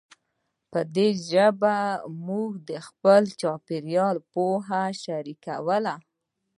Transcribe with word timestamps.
په 0.71 0.79
دې 0.95 1.09
ژبه 1.29 1.75
موږ 2.27 2.51
د 2.69 2.71
خپل 2.87 3.21
چاپېریال 3.41 4.17
پوهه 4.31 4.83
شریکوله. 5.03 5.93